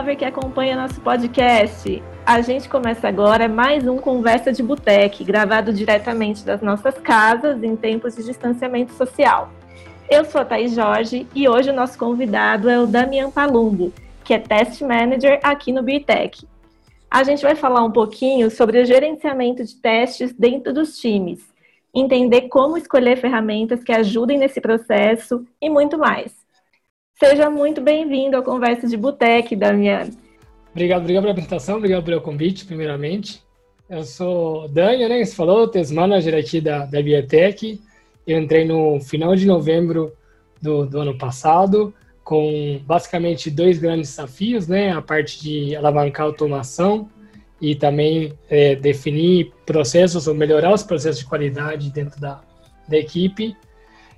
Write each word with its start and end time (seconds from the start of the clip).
lover 0.00 0.16
que 0.16 0.24
acompanha 0.24 0.80
nosso 0.80 0.98
podcast. 1.02 2.02
A 2.24 2.40
gente 2.40 2.70
começa 2.70 3.06
agora 3.06 3.46
mais 3.46 3.86
um 3.86 3.98
Conversa 3.98 4.50
de 4.50 4.62
Boteque, 4.62 5.22
gravado 5.22 5.74
diretamente 5.74 6.42
das 6.42 6.62
nossas 6.62 6.94
casas 6.94 7.62
em 7.62 7.76
tempos 7.76 8.16
de 8.16 8.24
distanciamento 8.24 8.94
social. 8.94 9.52
Eu 10.08 10.24
sou 10.24 10.40
a 10.40 10.44
Thaís 10.44 10.74
Jorge 10.74 11.26
e 11.34 11.46
hoje 11.46 11.68
o 11.68 11.74
nosso 11.74 11.98
convidado 11.98 12.70
é 12.70 12.80
o 12.80 12.86
Damian 12.86 13.30
Palumbo, 13.30 13.92
que 14.24 14.32
é 14.32 14.38
Test 14.38 14.80
Manager 14.80 15.38
aqui 15.42 15.70
no 15.70 15.82
Bitec. 15.82 16.48
A 17.10 17.22
gente 17.22 17.42
vai 17.42 17.54
falar 17.54 17.84
um 17.84 17.90
pouquinho 17.90 18.50
sobre 18.50 18.80
o 18.80 18.86
gerenciamento 18.86 19.62
de 19.62 19.76
testes 19.76 20.32
dentro 20.32 20.72
dos 20.72 20.96
times, 20.96 21.40
entender 21.94 22.48
como 22.48 22.78
escolher 22.78 23.18
ferramentas 23.18 23.84
que 23.84 23.92
ajudem 23.92 24.38
nesse 24.38 24.62
processo 24.62 25.44
e 25.60 25.68
muito 25.68 25.98
mais. 25.98 26.34
Seja 27.22 27.50
muito 27.50 27.82
bem-vindo 27.82 28.34
ao 28.34 28.42
Conversa 28.42 28.88
de 28.88 28.96
Boteque, 28.96 29.54
Damiano. 29.54 30.10
Obrigado, 30.70 31.02
obrigado 31.02 31.24
pela 31.24 31.32
apresentação, 31.32 31.76
obrigado 31.76 32.02
pelo 32.02 32.22
convite, 32.22 32.64
primeiramente. 32.64 33.42
Eu 33.90 34.04
sou 34.04 34.66
Daniel, 34.68 35.10
né? 35.10 35.22
Você 35.22 35.34
falou, 35.34 35.68
test 35.68 35.92
manager 35.92 36.34
aqui 36.34 36.62
da, 36.62 36.86
da 36.86 37.02
Biotech. 37.02 37.78
Eu 38.26 38.38
entrei 38.38 38.64
no 38.64 38.98
final 39.00 39.36
de 39.36 39.44
novembro 39.44 40.14
do, 40.62 40.86
do 40.86 40.98
ano 40.98 41.18
passado, 41.18 41.92
com 42.24 42.80
basicamente 42.86 43.50
dois 43.50 43.78
grandes 43.78 44.08
desafios, 44.08 44.66
né? 44.66 44.90
A 44.90 45.02
parte 45.02 45.42
de 45.42 45.76
alavancar 45.76 46.24
automação 46.24 47.06
e 47.60 47.74
também 47.74 48.32
é, 48.48 48.74
definir 48.76 49.52
processos 49.66 50.26
ou 50.26 50.34
melhorar 50.34 50.72
os 50.72 50.82
processos 50.82 51.18
de 51.18 51.26
qualidade 51.26 51.90
dentro 51.90 52.18
da, 52.18 52.40
da 52.88 52.96
equipe. 52.96 53.54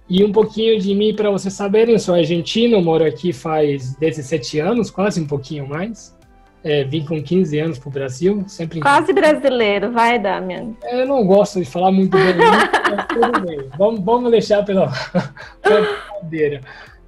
E 0.09 0.25
um 0.25 0.33
pouquinho 0.33 0.79
de 0.79 0.95
mim 0.95 1.15
para 1.15 1.31
vocês 1.31 1.55
saberem, 1.55 1.95
eu 1.95 1.99
sou 1.99 2.15
argentino, 2.15 2.83
moro 2.83 3.05
aqui 3.05 3.33
faz 3.33 3.95
17 3.97 4.59
anos, 4.59 4.91
quase 4.91 5.21
um 5.21 5.27
pouquinho 5.27 5.67
mais. 5.67 6.17
É, 6.65 6.85
vim 6.85 7.05
com 7.05 7.21
15 7.21 7.59
anos 7.59 7.79
para 7.79 7.89
o 7.89 7.93
Brasil, 7.93 8.45
sempre. 8.47 8.81
Quase 8.81 9.13
brasileiro, 9.13 9.91
vai, 9.91 10.19
Damian. 10.19 10.75
É, 10.85 11.03
eu 11.03 11.07
não 11.07 11.27
gosto 11.27 11.59
de 11.59 11.65
falar 11.65 11.91
muito 11.91 12.17
bem, 12.17 12.35
mas 12.37 13.07
tudo 13.09 13.47
bem. 13.47 13.69
Vamos, 13.77 14.01
vamos 14.01 14.31
deixar 14.31 14.65
pela 14.65 14.87
brincadeira. 15.65 16.61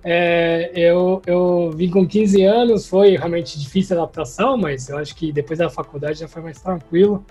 É, 0.02 0.70
eu, 0.74 1.22
eu 1.24 1.70
vim 1.74 1.88
com 1.88 2.06
15 2.06 2.42
anos, 2.42 2.88
foi 2.88 3.16
realmente 3.16 3.58
difícil 3.58 3.96
a 3.96 4.02
adaptação, 4.02 4.56
mas 4.56 4.88
eu 4.88 4.98
acho 4.98 5.14
que 5.14 5.32
depois 5.32 5.60
da 5.60 5.70
faculdade 5.70 6.18
já 6.18 6.28
foi 6.28 6.42
mais 6.42 6.60
tranquilo. 6.60 7.24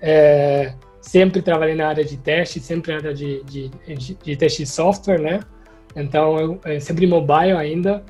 É, 0.00 0.74
sempre 1.02 1.42
trabalhei 1.42 1.74
na 1.74 1.88
área 1.88 2.04
de 2.04 2.16
teste, 2.16 2.60
sempre 2.60 2.92
na 2.92 2.98
área 2.98 3.12
de, 3.12 3.42
de, 3.42 3.68
de, 3.68 4.14
de 4.14 4.36
teste 4.36 4.62
de 4.62 4.68
software, 4.68 5.20
né? 5.20 5.40
Então, 5.94 6.38
eu, 6.38 6.60
é, 6.64 6.80
sempre 6.80 7.06
mobile 7.06 7.52
ainda. 7.52 8.02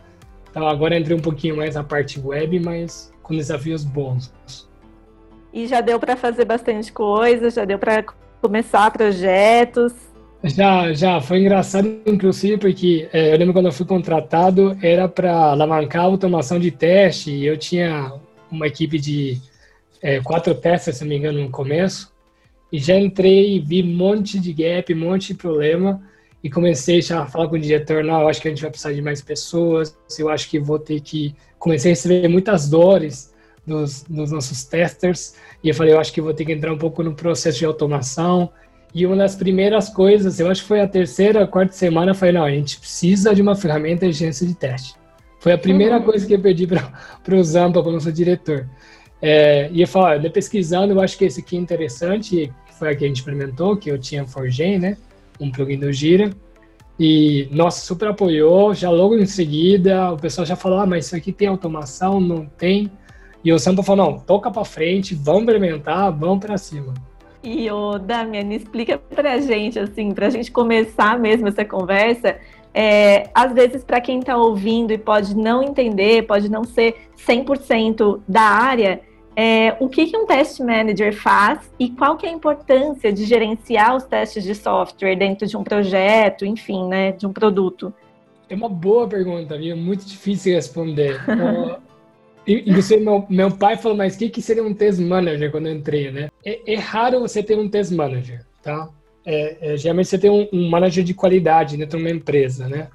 Então, 0.50 0.68
agora 0.68 0.96
entrei 0.96 1.16
um 1.16 1.20
pouquinho 1.20 1.56
mais 1.56 1.74
na 1.74 1.82
parte 1.82 2.20
web, 2.20 2.60
mas 2.60 3.12
com 3.22 3.34
desafios 3.34 3.82
bons. 3.82 4.32
E 5.52 5.66
já 5.66 5.80
deu 5.80 5.98
para 5.98 6.16
fazer 6.16 6.44
bastante 6.44 6.92
coisa, 6.92 7.50
já 7.50 7.64
deu 7.64 7.78
para 7.78 8.04
começar 8.40 8.90
projetos. 8.90 9.92
Já, 10.44 10.92
já, 10.92 11.20
foi 11.20 11.40
engraçado, 11.40 12.00
inclusive, 12.04 12.58
porque 12.58 13.08
é, 13.12 13.32
eu 13.32 13.38
lembro 13.38 13.54
quando 13.54 13.66
eu 13.66 13.72
fui 13.72 13.86
contratado, 13.86 14.76
era 14.82 15.08
para 15.08 15.32
alavancar 15.32 16.02
a 16.02 16.06
automação 16.06 16.58
de 16.58 16.70
teste, 16.70 17.30
e 17.30 17.46
eu 17.46 17.56
tinha 17.56 18.12
uma 18.50 18.66
equipe 18.66 18.98
de 18.98 19.40
é, 20.02 20.20
quatro 20.20 20.54
testes, 20.54 20.96
se 20.96 21.04
não 21.04 21.08
me 21.08 21.16
engano, 21.16 21.40
no 21.40 21.50
começo, 21.50 22.11
e 22.72 22.78
já 22.78 22.98
entrei, 22.98 23.60
vi 23.60 23.82
um 23.82 23.94
monte 23.94 24.40
de 24.40 24.52
gap, 24.52 24.94
um 24.94 24.98
monte 24.98 25.28
de 25.28 25.34
problema, 25.34 26.02
e 26.42 26.50
comecei 26.50 27.02
já 27.02 27.22
a 27.22 27.26
falar 27.26 27.46
com 27.48 27.56
o 27.56 27.60
diretor, 27.60 28.02
não, 28.02 28.22
eu 28.22 28.28
acho 28.28 28.40
que 28.40 28.48
a 28.48 28.50
gente 28.50 28.62
vai 28.62 28.70
precisar 28.70 28.92
de 28.92 29.02
mais 29.02 29.20
pessoas, 29.20 29.96
eu 30.18 30.28
acho 30.28 30.48
que 30.48 30.58
vou 30.58 30.78
ter 30.78 31.00
que... 31.00 31.34
Comecei 31.58 31.92
a 31.92 31.94
receber 31.94 32.26
muitas 32.28 32.68
dores 32.68 33.32
dos, 33.64 34.02
dos 34.08 34.32
nossos 34.32 34.64
testers, 34.64 35.34
e 35.62 35.68
eu 35.68 35.74
falei, 35.74 35.92
eu 35.92 36.00
acho 36.00 36.12
que 36.12 36.20
vou 36.20 36.34
ter 36.34 36.44
que 36.44 36.52
entrar 36.52 36.72
um 36.72 36.78
pouco 36.78 37.02
no 37.02 37.14
processo 37.14 37.58
de 37.58 37.64
automação, 37.64 38.50
e 38.94 39.06
uma 39.06 39.16
das 39.16 39.34
primeiras 39.34 39.88
coisas, 39.88 40.40
eu 40.40 40.50
acho 40.50 40.62
que 40.62 40.68
foi 40.68 40.80
a 40.80 40.88
terceira, 40.88 41.46
quarta 41.46 41.72
semana, 41.72 42.10
eu 42.10 42.14
falei, 42.14 42.34
não, 42.34 42.44
a 42.44 42.50
gente 42.50 42.78
precisa 42.78 43.34
de 43.34 43.40
uma 43.40 43.54
ferramenta 43.54 44.06
de 44.06 44.12
agência 44.12 44.46
de 44.46 44.54
teste. 44.54 44.94
Foi 45.40 45.52
a 45.52 45.58
primeira 45.58 45.98
uhum. 45.98 46.04
coisa 46.04 46.26
que 46.26 46.34
eu 46.34 46.40
pedi 46.40 46.66
para 46.66 47.34
o 47.34 47.42
Zampa, 47.42 47.82
para 47.82 47.88
o 47.88 47.92
nosso 47.94 48.12
diretor. 48.12 48.68
É, 49.20 49.70
e 49.72 49.80
eu 49.80 49.88
falei, 49.88 50.18
olha, 50.18 50.30
pesquisando, 50.30 50.92
eu 50.92 51.00
acho 51.00 51.16
que 51.16 51.24
esse 51.24 51.40
aqui 51.40 51.56
é 51.56 51.60
interessante, 51.60 52.52
foi 52.82 52.90
a 52.90 52.96
que 52.96 53.04
a 53.04 53.06
gente 53.06 53.20
implementou, 53.20 53.76
que 53.76 53.88
eu 53.88 53.96
tinha 53.96 54.26
Forgen, 54.26 54.76
né, 54.80 54.96
um 55.38 55.52
plugin 55.52 55.78
do 55.78 55.92
Gira. 55.92 56.32
E, 56.98 57.46
nossa, 57.52 57.86
super 57.86 58.08
apoiou, 58.08 58.74
já 58.74 58.90
logo 58.90 59.16
em 59.16 59.24
seguida, 59.24 60.10
o 60.10 60.16
pessoal 60.16 60.44
já 60.44 60.56
falou, 60.56 60.80
ah, 60.80 60.86
mas 60.86 61.06
isso 61.06 61.14
aqui 61.14 61.30
tem 61.30 61.46
automação? 61.46 62.20
Não 62.20 62.44
tem. 62.44 62.90
E 63.44 63.52
o 63.52 63.58
Zampa 63.58 63.84
falou, 63.84 64.04
não, 64.04 64.18
toca 64.18 64.50
para 64.50 64.64
frente, 64.64 65.14
vamos 65.14 65.44
implementar, 65.44 66.12
vamos 66.12 66.44
para 66.44 66.58
cima. 66.58 66.92
E 67.40 67.70
o 67.70 67.98
Damian, 67.98 68.52
explica 68.52 68.98
pra 68.98 69.38
gente, 69.38 69.78
assim, 69.78 70.10
pra 70.10 70.28
gente 70.28 70.50
começar 70.50 71.16
mesmo 71.20 71.46
essa 71.46 71.64
conversa, 71.64 72.36
é, 72.74 73.30
às 73.32 73.52
vezes 73.52 73.84
para 73.84 74.00
quem 74.00 74.18
está 74.18 74.36
ouvindo 74.36 74.92
e 74.92 74.98
pode 74.98 75.36
não 75.36 75.62
entender, 75.62 76.26
pode 76.26 76.48
não 76.48 76.64
ser 76.64 76.96
100% 77.16 78.22
da 78.26 78.42
área, 78.42 79.00
é, 79.34 79.76
o 79.80 79.88
que, 79.88 80.06
que 80.06 80.16
um 80.16 80.26
test 80.26 80.60
manager 80.60 81.14
faz 81.14 81.70
e 81.78 81.88
qual 81.90 82.16
que 82.16 82.26
é 82.26 82.28
a 82.28 82.32
importância 82.32 83.12
de 83.12 83.24
gerenciar 83.24 83.96
os 83.96 84.04
testes 84.04 84.44
de 84.44 84.54
software 84.54 85.16
dentro 85.16 85.46
de 85.46 85.56
um 85.56 85.64
projeto, 85.64 86.44
enfim, 86.44 86.86
né, 86.88 87.12
de 87.12 87.26
um 87.26 87.32
produto? 87.32 87.92
É 88.48 88.54
uma 88.54 88.68
boa 88.68 89.08
pergunta, 89.08 89.56
viu? 89.56 89.76
Muito 89.76 90.04
difícil 90.04 90.54
responder. 90.54 91.18
Inclusive, 92.46 93.02
meu, 93.02 93.24
meu 93.30 93.50
pai 93.50 93.76
falou, 93.76 93.96
mas 93.96 94.16
o 94.16 94.18
que, 94.18 94.28
que 94.28 94.42
seria 94.42 94.64
um 94.64 94.74
test 94.74 95.00
manager 95.00 95.50
quando 95.50 95.68
eu 95.68 95.74
entrei, 95.74 96.10
né? 96.10 96.28
É, 96.44 96.74
é 96.74 96.76
raro 96.76 97.20
você 97.20 97.42
ter 97.42 97.56
um 97.56 97.68
test 97.68 97.92
manager, 97.92 98.44
tá? 98.62 98.88
É, 99.24 99.74
é, 99.74 99.76
geralmente 99.76 100.08
você 100.08 100.18
tem 100.18 100.30
um, 100.30 100.48
um, 100.52 100.68
manager 100.68 101.04
de 101.04 101.14
qualidade 101.14 101.76
dentro 101.76 101.96
de 101.96 102.04
uma 102.04 102.10
empresa, 102.10 102.68
né? 102.68 102.88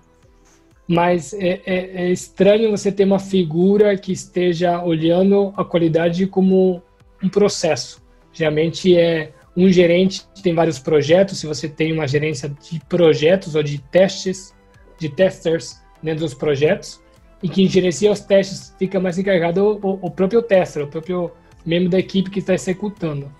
Mas 0.87 1.33
é, 1.33 1.61
é, 1.65 2.03
é, 2.03 2.11
estranho 2.11 2.71
você 2.71 2.91
ter 2.91 3.03
uma 3.03 3.19
figura 3.19 3.97
que 3.97 4.11
esteja 4.11 4.81
olhando 4.81 5.53
a 5.57 5.65
qualidade 5.65 6.25
como 6.27 6.81
um 7.21 7.27
processo. 7.27 8.01
Geralmente 8.31 8.97
é 8.97 9.33
um 9.55 9.69
gerente 9.69 10.23
que 10.35 10.43
tem 10.43 10.53
vários 10.53 10.79
projetos, 10.79 11.39
se 11.39 11.47
você 11.47 11.67
tem 11.67 11.91
uma 11.91 12.07
gerência 12.07 12.47
de 12.47 12.79
projetos 12.87 13.55
ou 13.55 13.63
de 13.63 13.79
testes, 13.79 14.55
de 14.99 15.09
testers 15.09 15.81
dentro 16.01 16.21
dos 16.21 16.33
projetos, 16.35 17.01
e 17.41 17.49
quem 17.49 17.67
gerencia 17.67 18.11
os 18.11 18.19
testes 18.19 18.73
fica 18.77 18.99
mais 18.99 19.17
encarregado 19.17 19.79
o, 19.81 20.05
o 20.05 20.11
próprio 20.11 20.41
tester, 20.41 20.83
o 20.83 20.87
próprio 20.87 21.31
membro 21.65 21.89
da 21.89 21.99
equipe 21.99 22.29
que 22.29 22.39
está 22.39 22.53
executando. 22.53 23.31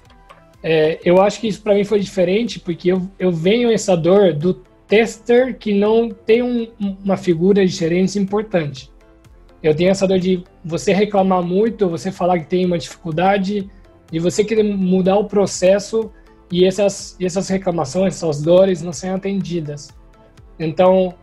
É, 0.61 0.99
eu 1.05 1.21
acho 1.21 1.39
que 1.39 1.47
isso 1.47 1.61
para 1.61 1.75
mim 1.75 1.83
foi 1.83 1.99
diferente 1.99 2.59
porque 2.59 2.91
eu, 2.91 3.07
eu 3.19 3.31
venho 3.31 3.71
essa 3.71 3.95
dor 3.95 4.33
do 4.33 4.55
tester 4.87 5.57
que 5.57 5.73
não 5.73 6.09
tem 6.09 6.41
um, 6.41 6.67
uma 7.03 7.17
figura 7.17 7.65
de 7.65 7.71
gerência 7.71 8.19
importante. 8.19 8.91
Eu 9.61 9.75
tenho 9.75 9.89
essa 9.89 10.07
dor 10.07 10.19
de 10.19 10.43
você 10.63 10.93
reclamar 10.93 11.43
muito, 11.43 11.89
você 11.89 12.11
falar 12.11 12.39
que 12.39 12.47
tem 12.47 12.65
uma 12.65 12.77
dificuldade, 12.77 13.69
de 14.11 14.19
você 14.19 14.43
querer 14.43 14.63
mudar 14.63 15.17
o 15.17 15.25
processo 15.25 16.11
e 16.51 16.63
essas, 16.63 17.17
e 17.19 17.25
essas 17.25 17.49
reclamações, 17.49 18.15
essas 18.15 18.41
dores 18.41 18.81
não 18.81 18.93
serem 18.93 19.15
atendidas. 19.15 19.89
Então, 20.59 21.13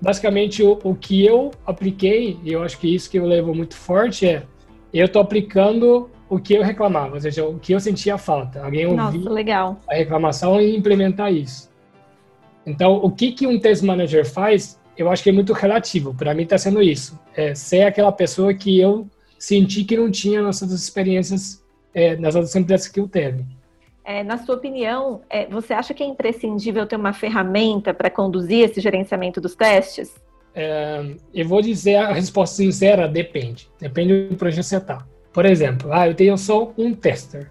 basicamente 0.00 0.62
o, 0.62 0.78
o 0.82 0.94
que 0.94 1.24
eu 1.24 1.50
apliquei, 1.66 2.38
e 2.42 2.52
eu 2.52 2.62
acho 2.62 2.78
que 2.78 2.92
isso 2.92 3.10
que 3.10 3.18
eu 3.18 3.26
levo 3.26 3.54
muito 3.54 3.76
forte 3.76 4.26
é 4.26 4.44
eu 4.92 5.06
estou 5.06 5.22
aplicando 5.22 6.10
o 6.28 6.38
que 6.38 6.54
eu 6.54 6.62
reclamava, 6.62 7.14
ou 7.14 7.20
seja, 7.20 7.44
o 7.44 7.58
que 7.58 7.72
eu 7.74 7.80
sentia 7.80 8.16
falta. 8.16 8.64
Alguém 8.64 8.86
ouvir 8.86 9.28
legal. 9.28 9.78
a 9.88 9.94
reclamação 9.94 10.60
e 10.60 10.76
implementar 10.76 11.32
isso. 11.32 11.71
Então, 12.64 12.96
o 12.96 13.10
que, 13.10 13.32
que 13.32 13.46
um 13.46 13.58
test 13.58 13.82
manager 13.82 14.24
faz, 14.24 14.80
eu 14.96 15.10
acho 15.10 15.22
que 15.22 15.30
é 15.30 15.32
muito 15.32 15.52
relativo. 15.52 16.14
Para 16.14 16.34
mim 16.34 16.44
está 16.44 16.58
sendo 16.58 16.82
isso. 16.82 17.18
É 17.34 17.54
ser 17.54 17.82
aquela 17.82 18.12
pessoa 18.12 18.54
que 18.54 18.78
eu 18.78 19.06
senti 19.38 19.84
que 19.84 19.96
não 19.96 20.10
tinha 20.10 20.42
outras 20.42 20.70
experiências, 20.70 21.62
é, 21.92 22.16
nas 22.16 22.34
outras 22.34 22.54
empresas 22.54 22.88
que 22.88 23.00
eu 23.00 23.08
teve. 23.08 23.44
É, 24.04 24.22
na 24.22 24.38
sua 24.38 24.56
opinião, 24.56 25.22
é, 25.30 25.46
você 25.46 25.72
acha 25.72 25.94
que 25.94 26.02
é 26.02 26.06
imprescindível 26.06 26.86
ter 26.86 26.96
uma 26.96 27.12
ferramenta 27.12 27.94
para 27.94 28.10
conduzir 28.10 28.64
esse 28.64 28.80
gerenciamento 28.80 29.40
dos 29.40 29.54
testes? 29.54 30.12
É, 30.54 31.14
eu 31.32 31.46
vou 31.46 31.62
dizer 31.62 31.96
a 31.96 32.12
resposta 32.12 32.56
sincera, 32.56 33.08
depende. 33.08 33.68
Depende 33.80 34.28
do 34.28 34.36
projeto 34.36 34.64
que 34.64 34.68
você 34.68 34.76
está. 34.76 35.06
Por 35.32 35.46
exemplo, 35.46 35.92
ah, 35.92 36.06
eu 36.06 36.14
tenho 36.14 36.36
só 36.36 36.72
um 36.76 36.92
tester, 36.92 37.50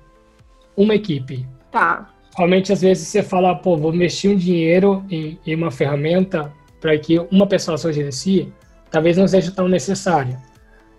uma 0.78 0.94
equipe. 0.94 1.48
Tá. 1.72 2.11
Realmente, 2.38 2.72
às 2.72 2.82
vezes 2.82 3.08
você 3.08 3.22
fala, 3.22 3.56
pô, 3.56 3.76
vou 3.76 3.92
mexer 3.92 4.30
um 4.30 4.36
dinheiro 4.36 5.04
em, 5.10 5.38
em 5.46 5.56
uma 5.56 5.70
ferramenta 5.70 6.54
para 6.80 6.98
que 6.98 7.20
uma 7.32 7.46
pessoa 7.46 7.78
só 7.78 7.92
gerencie, 7.92 8.52
talvez 8.90 9.18
não 9.18 9.28
seja 9.28 9.52
tão 9.52 9.68
necessário. 9.68 10.38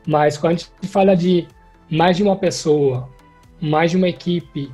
Mas 0.06 0.37
quando 0.37 0.55
a 0.55 0.56
gente 0.56 0.70
fala 0.88 1.17
de 1.17 1.46
mais 1.90 2.17
de 2.17 2.23
uma 2.23 2.37
pessoa, 2.37 3.08
mais 3.61 3.90
de 3.90 3.96
uma 3.96 4.08
equipe, 4.08 4.70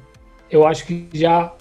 eu 0.50 0.66
acho 0.66 0.86
que 0.86 1.08
já 1.12 1.54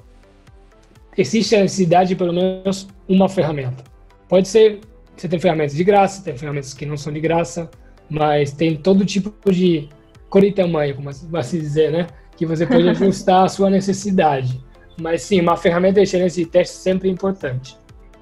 existe 1.18 1.56
a 1.56 1.62
necessidade 1.62 2.10
de 2.10 2.16
pelo 2.16 2.34
menos 2.34 2.88
uma 3.08 3.28
ferramenta. 3.28 3.84
Pode 4.28 4.48
ser, 4.48 4.82
você 5.16 5.28
tem 5.28 5.40
ferramentas 5.40 5.76
de 5.76 5.84
graça, 5.84 6.24
tem 6.24 6.38
ferramentas 6.38 6.74
que 6.74 6.86
não 6.86 6.98
são 6.98 7.12
de 7.12 7.20
graça, 7.20 7.70
mas 8.10 8.52
tem 8.52 8.76
todo 8.76 9.06
tipo 9.06 9.52
de 9.52 9.90
cor 10.30 10.44
e 10.44 10.52
tamanho, 10.52 10.96
como 10.96 11.10
assim 11.10 11.60
dizer, 11.60 11.92
né? 11.92 12.08
Que 12.36 12.46
você 12.46 12.66
pode 12.66 12.88
ajustar 12.90 13.46
a 13.46 13.50
sua 13.50 13.70
necessidade. 13.70 14.64
Mas 15.00 15.24
sim, 15.24 15.40
uma 15.42 15.56
ferramenta 15.56 16.02
de 16.02 16.06
gerência 16.06 16.44
de 16.44 16.50
teste 16.50 16.76
sempre 16.76 17.10
é 17.10 17.12
importante. 17.12 17.78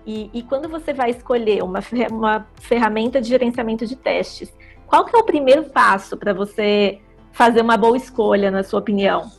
E, 0.06 0.30
e, 0.34 0.44
quando 0.44 0.70
você 0.70 0.94
vai 0.94 1.10
escolher 1.10 1.64
uma, 1.64 1.80
uma 2.12 2.48
ferramenta 2.62 3.20
de 3.20 3.28
gerenciamento 3.28 3.88
de 3.88 3.96
testes, 3.96 4.54
qual 4.86 5.04
que 5.04 5.16
é 5.16 5.20
o 5.20 5.24
primeiro 5.24 5.64
passo 5.64 6.16
para 6.16 6.32
você 6.32 7.00
fazer 7.32 7.62
uma 7.62 7.76
boa 7.76 7.98
escolha, 7.98 8.52
na 8.52 8.62
sua 8.62 8.80
opinião? 8.80 9.32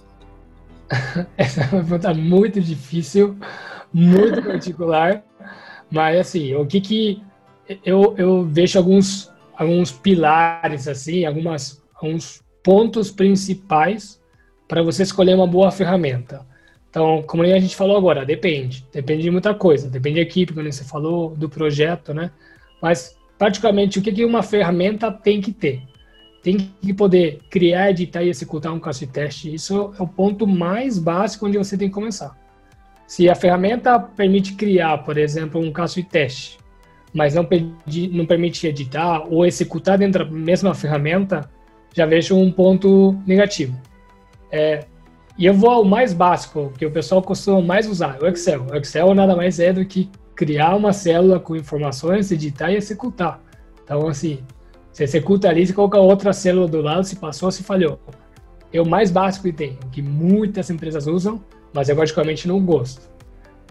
Essa 1.36 1.60
é 1.60 1.64
uma 1.64 1.84
pergunta 1.84 2.12
muito 2.14 2.60
difícil, 2.60 3.36
muito 3.92 4.42
particular, 4.44 5.22
mas 5.90 6.18
assim, 6.18 6.54
o 6.54 6.66
que 6.66 6.80
que 6.80 7.22
eu, 7.84 8.14
eu 8.16 8.44
vejo 8.44 8.78
alguns 8.78 9.32
alguns 9.56 9.90
pilares 9.90 10.86
assim, 10.86 11.24
algumas 11.24 11.82
alguns 11.94 12.42
pontos 12.62 13.10
principais 13.10 14.20
para 14.68 14.82
você 14.82 15.02
escolher 15.02 15.34
uma 15.34 15.46
boa 15.46 15.70
ferramenta. 15.70 16.44
Então, 16.96 17.22
como 17.26 17.42
a 17.42 17.58
gente 17.60 17.76
falou 17.76 17.94
agora, 17.94 18.24
depende, 18.24 18.82
depende 18.90 19.24
de 19.24 19.30
muita 19.30 19.52
coisa, 19.52 19.86
depende 19.86 20.16
da 20.16 20.22
equipe, 20.22 20.54
como 20.54 20.72
você 20.72 20.82
falou, 20.82 21.36
do 21.36 21.46
projeto, 21.46 22.14
né? 22.14 22.30
Mas 22.80 23.14
praticamente 23.36 23.98
o 23.98 24.02
que 24.02 24.24
uma 24.24 24.42
ferramenta 24.42 25.12
tem 25.12 25.42
que 25.42 25.52
ter? 25.52 25.82
tem 26.42 26.72
que 26.80 26.94
poder 26.94 27.40
criar, 27.50 27.90
editar 27.90 28.22
e 28.22 28.30
executar 28.30 28.72
um 28.72 28.80
caso 28.80 29.00
de 29.00 29.08
teste. 29.08 29.52
Isso 29.52 29.92
é 29.98 30.02
o 30.02 30.06
ponto 30.06 30.46
mais 30.46 30.96
básico 30.96 31.44
onde 31.44 31.58
você 31.58 31.76
tem 31.76 31.88
que 31.88 31.94
começar. 31.94 32.34
Se 33.06 33.28
a 33.28 33.34
ferramenta 33.34 33.98
permite 33.98 34.54
criar, 34.54 34.98
por 34.98 35.18
exemplo, 35.18 35.60
um 35.60 35.72
caso 35.72 35.96
de 35.96 36.04
teste, 36.04 36.56
mas 37.12 37.34
não, 37.34 37.44
pedi, 37.44 38.08
não 38.08 38.24
permite 38.24 38.66
editar 38.66 39.26
ou 39.28 39.44
executar 39.44 39.98
dentro 39.98 40.24
da 40.24 40.30
mesma 40.30 40.72
ferramenta, 40.72 41.50
já 41.92 42.06
vejo 42.06 42.36
um 42.36 42.50
ponto 42.50 43.20
negativo. 43.26 43.76
É, 44.50 44.86
e 45.38 45.44
eu 45.44 45.52
vou 45.52 45.70
ao 45.70 45.84
mais 45.84 46.14
básico, 46.14 46.72
que 46.78 46.86
o 46.86 46.90
pessoal 46.90 47.20
costuma 47.20 47.60
mais 47.60 47.86
usar, 47.86 48.18
o 48.22 48.26
Excel. 48.26 48.66
O 48.70 48.74
Excel 48.74 49.14
nada 49.14 49.36
mais 49.36 49.60
é 49.60 49.72
do 49.72 49.84
que 49.84 50.10
criar 50.34 50.74
uma 50.74 50.92
célula 50.92 51.38
com 51.38 51.54
informações, 51.54 52.30
editar 52.30 52.70
e 52.70 52.76
executar. 52.76 53.40
Então, 53.84 54.08
assim, 54.08 54.38
você 54.92 55.04
executa 55.04 55.48
ali, 55.48 55.66
você 55.66 55.74
coloca 55.74 55.98
outra 55.98 56.32
célula 56.32 56.66
do 56.66 56.80
lado, 56.80 57.04
se 57.04 57.16
passou, 57.16 57.50
se 57.50 57.62
falhou. 57.62 58.00
É 58.72 58.80
o 58.80 58.86
mais 58.86 59.10
básico 59.10 59.44
que 59.44 59.52
tem, 59.52 59.78
que 59.92 60.00
muitas 60.00 60.70
empresas 60.70 61.06
usam, 61.06 61.42
mas 61.72 61.88
eu 61.88 61.96
praticamente 61.96 62.48
não 62.48 62.58
gosto. 62.60 63.10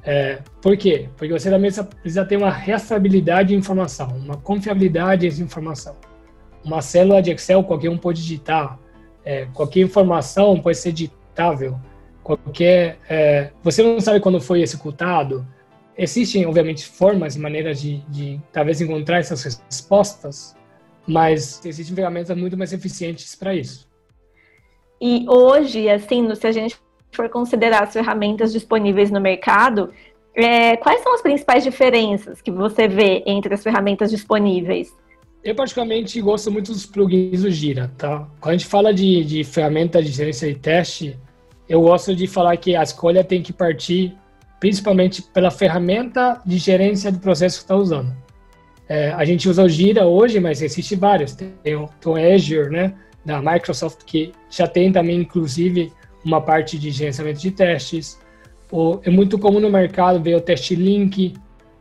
É, 0.03 0.39
por 0.61 0.77
quê? 0.77 1.09
Porque 1.17 1.33
você 1.33 1.49
também 1.49 1.71
precisa 1.71 2.23
ter 2.23 2.37
uma 2.37 2.51
restabilidade 2.51 3.49
de 3.49 3.55
informação, 3.55 4.07
uma 4.17 4.37
confiabilidade 4.37 5.27
de 5.27 5.41
informação. 5.41 5.95
Uma 6.63 6.81
célula 6.81 7.23
de 7.23 7.31
Excel, 7.31 7.63
qualquer 7.63 7.89
um 7.89 7.97
pode 7.97 8.21
digitar, 8.21 8.79
é, 9.23 9.47
qualquer 9.51 9.81
informação 9.81 10.59
pode 10.59 10.77
ser 10.77 10.91
qualquer... 12.23 12.97
É, 13.09 13.51
você 13.63 13.83
não 13.83 13.99
sabe 13.99 14.19
quando 14.19 14.39
foi 14.41 14.61
executado, 14.61 15.45
existem, 15.97 16.45
obviamente, 16.45 16.85
formas 16.85 17.35
e 17.35 17.39
maneiras 17.39 17.81
de, 17.81 17.97
de 18.09 18.41
talvez 18.51 18.81
encontrar 18.81 19.19
essas 19.19 19.61
respostas, 19.69 20.55
mas 21.07 21.63
existem 21.65 21.95
ferramentas 21.95 22.35
muito 22.37 22.57
mais 22.57 22.73
eficientes 22.73 23.35
para 23.35 23.53
isso. 23.53 23.87
E 24.99 25.25
hoje, 25.27 25.89
assim, 25.89 26.33
se 26.35 26.47
a 26.47 26.51
gente 26.51 26.77
for 27.11 27.29
considerar 27.29 27.83
as 27.83 27.93
ferramentas 27.93 28.51
disponíveis 28.51 29.11
no 29.11 29.21
mercado, 29.21 29.91
é, 30.33 30.75
quais 30.77 31.01
são 31.01 31.13
as 31.13 31.21
principais 31.21 31.63
diferenças 31.63 32.41
que 32.41 32.51
você 32.51 32.87
vê 32.87 33.23
entre 33.25 33.53
as 33.53 33.63
ferramentas 33.63 34.11
disponíveis? 34.11 34.93
Eu 35.43 35.55
particularmente 35.55 36.19
gosto 36.21 36.51
muito 36.51 36.71
dos 36.71 36.85
plugins 36.85 37.43
do 37.43 37.51
Gira, 37.51 37.91
tá? 37.97 38.27
Quando 38.41 38.55
a 38.55 38.57
gente 38.57 38.65
fala 38.65 38.93
de, 38.93 39.23
de 39.23 39.43
ferramenta 39.43 40.01
de 40.01 40.09
gerência 40.09 40.51
de 40.51 40.59
teste, 40.59 41.19
eu 41.67 41.81
gosto 41.81 42.15
de 42.15 42.27
falar 42.27 42.55
que 42.57 42.75
a 42.75 42.83
escolha 42.83 43.23
tem 43.23 43.41
que 43.41 43.53
partir 43.53 44.15
principalmente 44.59 45.21
pela 45.21 45.51
ferramenta 45.51 46.41
de 46.45 46.57
gerência 46.57 47.11
de 47.11 47.19
processo 47.19 47.57
que 47.57 47.63
está 47.63 47.75
usando. 47.75 48.11
É, 48.87 49.11
a 49.11 49.25
gente 49.25 49.49
usa 49.49 49.63
o 49.63 49.69
Gira 49.69 50.05
hoje, 50.05 50.39
mas 50.39 50.61
existe 50.61 50.95
vários. 50.95 51.33
Tem 51.35 51.75
o, 51.75 51.87
tem 51.99 52.11
o 52.11 52.15
Azure, 52.15 52.69
né, 52.69 52.93
da 53.25 53.41
Microsoft, 53.41 54.03
que 54.05 54.31
já 54.49 54.67
tem 54.67 54.91
também, 54.91 55.19
inclusive, 55.21 55.91
uma 56.23 56.41
parte 56.41 56.77
de 56.77 56.91
gerenciamento 56.91 57.39
de 57.39 57.51
testes. 57.51 58.19
O, 58.71 58.99
é 59.03 59.09
muito 59.09 59.37
comum 59.37 59.59
no 59.59 59.69
mercado 59.69 60.21
ver 60.21 60.35
o 60.35 60.41
Test 60.41 60.71
Link, 60.71 61.33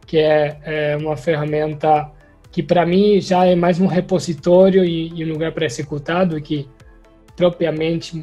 que 0.07 0.19
é, 0.19 0.59
é 0.65 0.97
uma 0.97 1.17
ferramenta 1.17 2.11
que, 2.51 2.63
para 2.63 2.87
mim, 2.87 3.21
já 3.21 3.45
é 3.45 3.55
mais 3.55 3.81
um 3.81 3.87
repositório 3.87 4.85
e, 4.85 5.09
e 5.15 5.25
um 5.25 5.33
lugar 5.33 5.53
para 5.53 5.67
executar 5.67 6.27
do 6.27 6.41
que 6.41 6.69
propriamente 7.37 8.23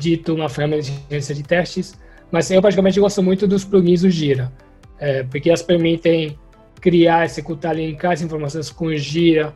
dito 0.00 0.34
uma 0.34 0.48
ferramenta 0.48 0.82
de 0.82 0.92
gerência 1.08 1.34
de 1.34 1.42
testes. 1.42 1.98
Mas 2.30 2.50
eu, 2.50 2.60
praticamente, 2.60 2.98
gosto 2.98 3.22
muito 3.22 3.46
dos 3.46 3.64
plugins 3.64 4.02
do 4.02 4.10
Gira, 4.10 4.52
é, 4.98 5.24
porque 5.24 5.48
elas 5.48 5.62
permitem 5.62 6.38
criar, 6.80 7.24
executar, 7.24 7.76
linkar 7.76 8.12
as 8.12 8.22
informações 8.22 8.70
com 8.70 8.94
Gira, 8.94 9.54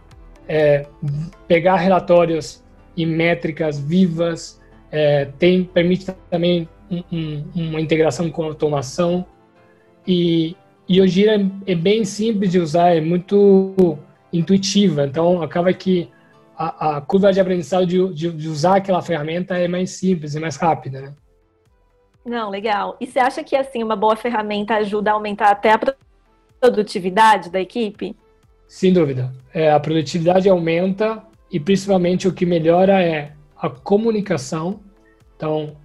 é, 0.49 0.87
pegar 1.49 1.76
relatórios 1.76 2.62
e 2.96 3.06
métricas 3.06 3.79
vivas, 3.79 4.61
é, 4.91 5.26
tem, 5.38 5.64
permite 5.64 6.06
também 6.31 6.69
um, 6.91 7.02
um, 7.11 7.44
uma 7.55 7.81
integração 7.81 8.31
com 8.31 8.44
automação 8.44 9.25
e, 10.06 10.56
e 10.88 11.00
o 11.00 11.06
Gira 11.06 11.44
é, 11.67 11.75
bem 11.75 12.05
simples 12.05 12.52
de 12.52 12.58
usar, 12.58 12.96
é 12.96 13.00
muito 13.00 13.99
intuitiva, 14.32 15.05
então 15.05 15.43
acaba 15.43 15.73
que 15.73 16.08
a, 16.56 16.97
a 16.97 17.01
curva 17.01 17.33
de 17.33 17.41
aprendizado 17.41 17.87
de, 17.87 18.12
de, 18.12 18.31
de, 18.31 18.49
usar 18.49 18.77
aquela 18.77 19.03
ferramenta 19.03 19.59
é 19.59 19.67
mais 19.67 19.91
simples, 19.91 20.37
é 20.37 20.41
mais 20.41 20.56
rápida, 20.56 21.01
né? 21.01 21.15
Não, 22.25 22.49
legal. 22.49 22.97
E 23.01 23.06
você 23.06 23.19
acha 23.19 23.45
que 23.45 23.55
assim 23.55 23.83
uma 23.83 23.97
boa 23.97 24.17
ferramenta 24.17 24.77
ajuda 24.77 25.11
a 25.11 25.15
aumentar 25.15 25.51
até 25.51 25.73
a 25.73 25.81
produtividade 26.61 27.51
da 27.51 27.61
equipe? 27.61 28.17
Sem 28.67 28.93
dúvida. 28.93 29.33
É, 29.53 29.71
a 29.71 29.79
produtividade 29.79 30.49
aumenta 30.49 31.23
e 31.51 31.61
principalmente 31.61 32.27
o 32.27 32.33
que 32.33 32.47
melhora 32.47 33.03
é 33.03 33.33
a 33.56 33.69
comunicação. 33.69 34.81
Então, 35.37 35.77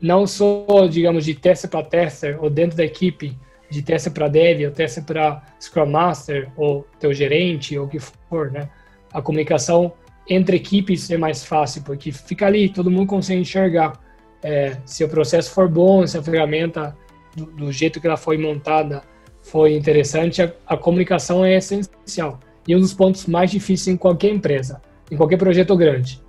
não 0.00 0.26
só, 0.26 0.86
digamos, 0.88 1.24
de 1.24 1.34
teste 1.34 1.66
para 1.66 1.84
tester 1.84 2.42
ou 2.42 2.48
dentro 2.48 2.76
da 2.76 2.84
equipe, 2.84 3.36
de 3.68 3.82
teste 3.82 4.10
para 4.10 4.28
dev 4.28 4.66
ou 4.66 4.70
teste 4.70 5.02
para 5.02 5.42
Scrum 5.60 5.86
Master 5.86 6.50
ou 6.56 6.86
teu 7.00 7.12
gerente 7.12 7.76
ou 7.76 7.86
o 7.86 7.88
que 7.88 7.98
for, 7.98 8.50
né? 8.50 8.70
A 9.12 9.20
comunicação 9.20 9.92
entre 10.28 10.56
equipes 10.56 11.10
é 11.10 11.16
mais 11.16 11.44
fácil, 11.44 11.82
porque 11.82 12.12
fica 12.12 12.46
ali, 12.46 12.68
todo 12.68 12.90
mundo 12.90 13.06
consegue 13.06 13.40
enxergar 13.40 13.98
é, 14.42 14.76
se 14.84 15.02
o 15.02 15.08
processo 15.08 15.50
for 15.50 15.68
bom, 15.68 16.06
se 16.06 16.18
a 16.18 16.22
ferramenta, 16.22 16.96
do, 17.34 17.46
do 17.46 17.72
jeito 17.72 18.00
que 18.00 18.06
ela 18.06 18.16
foi 18.16 18.36
montada, 18.36 19.02
foi 19.42 19.74
interessante, 19.74 20.42
a, 20.42 20.52
a, 20.66 20.76
comunicação 20.76 21.44
é 21.44 21.56
essencial. 21.56 22.38
E 22.66 22.76
um 22.76 22.80
dos 22.80 22.92
pontos 22.92 23.26
mais 23.26 23.50
difíceis 23.50 23.94
em 23.94 23.96
qualquer 23.96 24.30
empresa, 24.30 24.82
em 25.10 25.16
qualquer 25.16 25.38
projeto 25.38 25.74
grande. 25.76 26.22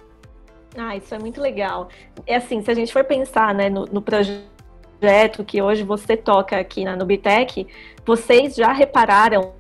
Ah, 0.78 0.96
isso 0.96 1.14
é 1.14 1.20
muito 1.20 1.42
legal. 1.42 1.90
É 2.26 2.38
assim, 2.38 2.62
se 2.62 2.72
a 2.72 2.74
gente 2.74 2.94
for 2.94 3.04
pensar 3.04 3.54
né, 3.54 3.70
no, 3.70 3.86
no 3.86 4.02
projeto 4.02 5.44
que 5.46 5.62
hoje 5.62 5.84
você 5.84 6.16
toca 6.16 6.58
aqui 6.58 6.86
na 6.86 6.96
Nubitec, 6.96 7.68
vocês 8.06 8.56
já 8.56 8.72
repararam 8.72 9.54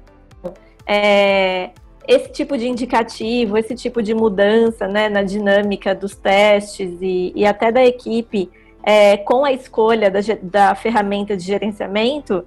é, 0.86 1.72
esse 2.08 2.32
tipo 2.32 2.58
de 2.58 2.68
indicativo, 2.68 3.58
esse 3.58 3.76
tipo 3.76 4.02
de 4.02 4.14
mudança 4.14 4.88
né, 4.88 5.10
na 5.10 5.22
dinâmica 5.22 5.94
dos 5.94 6.16
testes 6.16 6.98
e, 7.02 7.32
e 7.36 7.46
até 7.46 7.72
da 7.72 7.86
equipe 7.86 8.50
é, 8.84 9.18
com 9.18 9.46
a 9.46 9.52
escolha 9.52 10.10
da, 10.10 10.20
da 10.42 10.76
ferramenta 10.76 11.36
de 11.36 11.44
gerenciamento? 11.44 12.46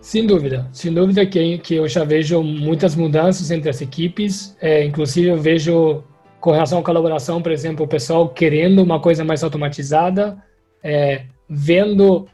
Sem 0.00 0.26
dúvida, 0.26 0.68
sem 0.72 0.92
dúvida 0.92 1.24
que, 1.24 1.58
que 1.58 1.76
eu 1.76 1.86
já 1.86 2.02
vejo 2.02 2.42
muitas 2.42 2.96
mudanças 2.96 3.50
entre 3.52 3.70
as 3.70 3.80
equipes, 3.80 4.56
é, 4.60 4.84
inclusive 4.84 5.28
eu 5.28 5.40
vejo 5.40 6.02
com 6.40 6.50
relação 6.50 6.80
à 6.80 6.82
colaboração, 6.82 7.40
por 7.40 7.52
exemplo, 7.52 7.84
o 7.84 7.88
pessoal 7.88 8.28
querendo 8.28 8.82
uma 8.82 8.98
coisa 8.98 9.24
mais 9.24 9.44
automatizada, 9.44 10.42
é, 10.82 11.26
vendo 11.48 12.26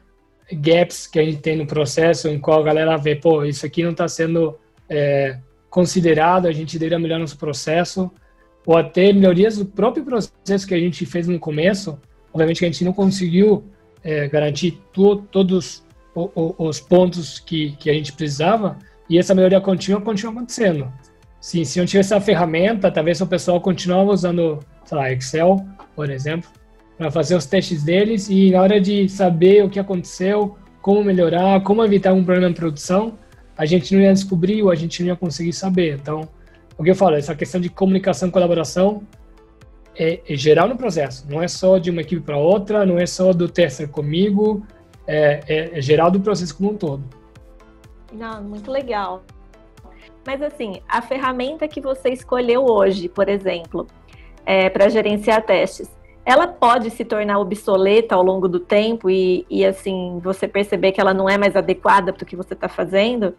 gaps 0.51 1.05
que 1.05 1.19
a 1.19 1.23
gente 1.23 1.37
tem 1.37 1.55
no 1.55 1.67
processo, 1.67 2.27
em 2.27 2.39
qual 2.39 2.59
a 2.59 2.63
galera 2.63 2.97
vê, 2.97 3.15
pô, 3.15 3.45
isso 3.45 3.63
aqui 3.67 3.83
não 3.83 3.91
está 3.91 4.07
sendo 4.07 4.57
é, 4.89 5.37
considerado, 5.69 6.47
a 6.47 6.51
gente 6.51 6.77
deveria 6.77 6.99
melhorar 6.99 7.19
nosso 7.19 7.37
processo, 7.37 8.11
ou 8.65 8.77
até 8.77 9.11
melhorias 9.13 9.57
do 9.57 9.65
próprio 9.65 10.03
processo 10.03 10.67
que 10.67 10.73
a 10.73 10.79
gente 10.79 11.05
fez 11.05 11.27
no 11.27 11.39
começo, 11.39 11.99
obviamente 12.33 12.59
que 12.59 12.65
a 12.65 12.71
gente 12.71 12.85
não 12.85 12.93
conseguiu 12.93 13.63
é, 14.03 14.27
garantir 14.27 14.79
to, 14.93 15.17
todos 15.31 15.83
o, 16.13 16.29
o, 16.35 16.67
os 16.67 16.79
pontos 16.79 17.39
que, 17.39 17.71
que 17.77 17.89
a 17.89 17.93
gente 17.93 18.13
precisava 18.13 18.77
e 19.09 19.17
essa 19.17 19.33
melhoria 19.33 19.61
contínua 19.61 20.01
continua 20.01 20.33
acontecendo. 20.33 20.91
Sim, 21.41 21.63
se 21.63 21.79
não 21.79 21.85
tivesse 21.85 22.13
essa 22.13 22.23
ferramenta, 22.23 22.91
talvez 22.91 23.21
o 23.21 23.27
pessoal 23.27 23.61
continuava 23.61 24.11
usando, 24.11 24.59
sei 24.83 24.97
lá, 24.97 25.11
Excel, 25.11 25.65
por 25.95 26.09
exemplo, 26.09 26.49
para 26.97 27.09
fazer 27.09 27.35
os 27.35 27.45
testes 27.45 27.81
deles 27.81 28.29
e 28.29 28.51
na 28.51 28.61
hora 28.61 28.79
de 28.79 29.07
saber 29.07 29.63
o 29.63 29.69
que 29.69 29.79
aconteceu, 29.79 30.57
como 30.81 31.03
melhorar, 31.03 31.61
como 31.63 31.83
evitar 31.83 32.13
um 32.13 32.23
problema 32.23 32.49
em 32.49 32.53
produção, 32.53 33.17
a 33.59 33.65
gente 33.65 33.93
não 33.93 34.01
ia 34.01 34.13
descobrir 34.13 34.63
ou 34.63 34.71
a 34.71 34.75
gente 34.75 35.03
não 35.03 35.09
ia 35.09 35.17
conseguir 35.17 35.51
saber. 35.51 35.99
Então, 36.01 36.29
o 36.77 36.83
que 36.83 36.89
eu 36.89 36.95
falo, 36.95 37.17
essa 37.17 37.35
questão 37.35 37.59
de 37.59 37.67
comunicação, 37.67 38.31
colaboração 38.31 39.03
é, 39.97 40.21
é 40.25 40.35
geral 40.37 40.69
no 40.69 40.77
processo. 40.77 41.27
Não 41.29 41.43
é 41.43 41.47
só 41.49 41.77
de 41.77 41.91
uma 41.91 41.99
equipe 41.99 42.21
para 42.21 42.37
outra, 42.37 42.85
não 42.85 42.97
é 42.97 43.05
só 43.05 43.33
do 43.33 43.49
tester 43.49 43.89
comigo, 43.89 44.65
é, 45.05 45.41
é, 45.45 45.77
é 45.77 45.81
geral 45.81 46.09
do 46.09 46.21
processo 46.21 46.55
como 46.55 46.71
um 46.71 46.77
todo. 46.77 47.03
Não, 48.13 48.41
muito 48.41 48.71
legal. 48.71 49.23
Mas 50.25 50.41
assim, 50.41 50.81
a 50.87 51.01
ferramenta 51.01 51.67
que 51.67 51.81
você 51.81 52.11
escolheu 52.11 52.63
hoje, 52.63 53.09
por 53.09 53.27
exemplo, 53.27 53.87
é, 54.45 54.69
para 54.69 54.87
gerenciar 54.87 55.45
testes, 55.45 55.89
ela 56.29 56.45
pode 56.45 56.91
se 56.91 57.03
tornar 57.03 57.39
obsoleta 57.39 58.13
ao 58.13 58.21
longo 58.21 58.47
do 58.47 58.59
tempo 58.59 59.09
e, 59.09 59.47
e 59.49 59.65
assim 59.65 60.19
você 60.23 60.47
perceber 60.47 60.91
que 60.91 61.01
ela 61.01 61.11
não 61.11 61.27
é 61.27 61.39
mais 61.39 61.55
adequada 61.55 62.13
para 62.13 62.23
o 62.23 62.25
que 62.25 62.35
você 62.35 62.53
está 62.53 62.69
fazendo? 62.69 63.33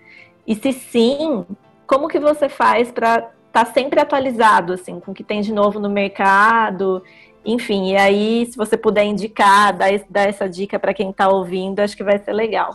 E 0.44 0.56
se 0.56 0.72
sim, 0.72 1.46
como 1.86 2.08
que 2.08 2.18
você 2.18 2.48
faz 2.48 2.90
para 2.90 3.30
estar 3.46 3.64
tá 3.64 3.66
sempre 3.66 4.00
atualizado 4.00 4.72
assim 4.72 4.98
com 4.98 5.12
o 5.12 5.14
que 5.14 5.22
tem 5.22 5.40
de 5.40 5.52
novo 5.52 5.78
no 5.78 5.88
mercado? 5.88 7.00
Enfim, 7.46 7.92
e 7.92 7.96
aí 7.96 8.46
se 8.46 8.56
você 8.56 8.76
puder 8.76 9.04
indicar, 9.04 9.72
dar, 9.72 9.90
dar 10.10 10.28
essa 10.28 10.48
dica 10.48 10.76
para 10.76 10.92
quem 10.92 11.10
está 11.10 11.28
ouvindo, 11.28 11.78
acho 11.78 11.96
que 11.96 12.02
vai 12.02 12.18
ser 12.18 12.32
legal. 12.32 12.74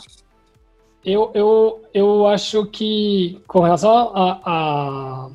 Eu, 1.04 1.30
eu, 1.34 1.82
eu 1.94 2.26
acho 2.26 2.66
que 2.68 3.42
com 3.48 3.60
relação 3.60 4.12
a, 4.16 4.40
a, 4.46 5.30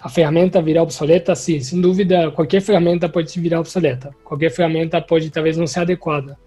a 0.00 0.08
ferramenta 0.08 0.62
virar 0.62 0.82
obsoleta, 0.82 1.34
sim, 1.34 1.60
sem 1.60 1.80
dúvida, 1.80 2.30
qualquer 2.30 2.60
ferramenta 2.60 3.08
pode 3.08 3.38
virar 3.40 3.60
obsoleta. 3.60 4.14
Qualquer 4.24 4.50
ferramenta 4.50 5.00
pode 5.00 5.30
talvez 5.30 5.56
não 5.56 5.66
ser 5.66 5.80
adequada. 5.80 6.38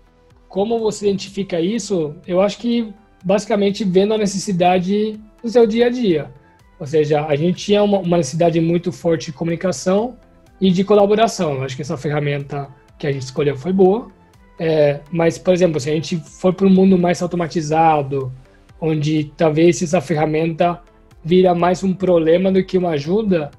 Como 0.48 0.80
você 0.80 1.08
identifica 1.08 1.60
isso? 1.60 2.16
Eu 2.26 2.42
acho 2.42 2.58
que 2.58 2.94
basicamente 3.24 3.84
vendo 3.84 4.14
a 4.14 4.18
necessidade 4.18 5.20
do 5.44 5.50
seu 5.50 5.68
dia 5.68 5.88
a 5.88 5.90
dia. 5.90 6.32
Ou 6.80 6.88
seja, 6.88 7.26
a 7.26 7.36
gente 7.36 7.66
tinha 7.66 7.84
uma, 7.84 8.00
uma 8.00 8.18
necessidade 8.18 8.60
muito 8.60 8.92
forte 8.92 9.28
de 9.28 9.34
comunicação 9.34 10.18
e 10.60 10.72
de 10.72 10.84
colaboração. 10.84 11.56
Eu 11.56 11.64
acho 11.64 11.76
que 11.76 11.82
essa 11.82 11.98
ferramenta 11.98 12.70
que 12.98 13.06
a 13.06 13.12
gente 13.12 13.24
escolheu 13.24 13.58
foi 13.58 13.74
boa. 13.74 14.10
É, 14.58 15.00
mas, 15.12 15.38
por 15.38 15.54
exemplo, 15.54 15.80
se 15.80 15.90
a 15.90 15.94
gente 15.94 16.18
for 16.18 16.54
para 16.54 16.68
um 16.68 16.70
mundo 16.70 16.98
mais 16.98 17.22
automatizado, 17.22 18.32
onde 18.80 19.32
talvez 19.36 19.82
essa 19.82 20.00
ferramenta 20.02 20.82
vira 21.24 21.54
mais 21.54 21.84
um 21.84 21.94
problema 21.94 22.52
do 22.52 22.64
que 22.64 22.78
uma 22.78 22.92
ajuda, 22.92 23.52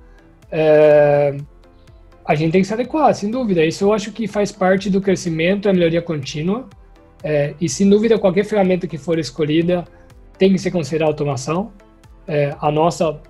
é, 0.50 1.36
a 2.24 2.34
gente 2.34 2.52
tem 2.52 2.60
que 2.60 2.66
se 2.66 2.74
adequar, 2.74 3.14
sem 3.14 3.30
dúvida. 3.30 3.64
Isso 3.64 3.84
eu 3.84 3.92
acho 3.92 4.12
que 4.12 4.26
faz 4.26 4.52
parte 4.52 4.88
do 4.88 5.00
crescimento, 5.00 5.68
a 5.68 5.72
melhoria 5.72 6.02
contínua. 6.02 6.68
É, 7.22 7.54
e 7.60 7.68
sem 7.68 7.88
dúvida, 7.88 8.18
qualquer 8.18 8.44
ferramenta 8.44 8.86
que 8.86 8.98
for 8.98 9.18
escolhida 9.18 9.84
tem 10.38 10.52
que 10.52 10.58
ser 10.58 10.70
considerada 10.70 11.10
automação. 11.10 11.72
É, 12.26 12.54
a 12.60 12.70
nossa 12.70 13.20